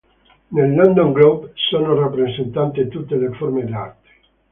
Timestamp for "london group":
0.73-1.51